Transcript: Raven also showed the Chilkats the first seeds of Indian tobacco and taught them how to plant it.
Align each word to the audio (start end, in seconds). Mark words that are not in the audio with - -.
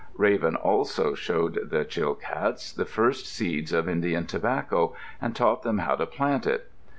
Raven 0.17 0.55
also 0.55 1.13
showed 1.13 1.69
the 1.69 1.85
Chilkats 1.85 2.73
the 2.75 2.85
first 2.85 3.27
seeds 3.27 3.71
of 3.71 3.87
Indian 3.87 4.25
tobacco 4.25 4.95
and 5.21 5.35
taught 5.35 5.61
them 5.61 5.77
how 5.77 5.93
to 5.95 6.07
plant 6.07 6.47
it. 6.47 6.71